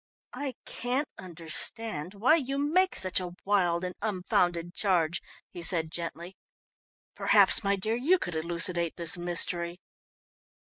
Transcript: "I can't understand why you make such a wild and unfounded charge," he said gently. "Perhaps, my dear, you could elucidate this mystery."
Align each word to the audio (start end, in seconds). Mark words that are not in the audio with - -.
"I 0.33 0.55
can't 0.65 1.07
understand 1.19 2.15
why 2.15 2.33
you 2.37 2.57
make 2.57 2.95
such 2.95 3.19
a 3.19 3.35
wild 3.45 3.83
and 3.83 3.93
unfounded 4.01 4.73
charge," 4.73 5.21
he 5.51 5.61
said 5.61 5.91
gently. 5.91 6.35
"Perhaps, 7.13 7.63
my 7.63 7.75
dear, 7.75 7.93
you 7.95 8.17
could 8.17 8.35
elucidate 8.35 8.95
this 8.95 9.15
mystery." 9.15 9.79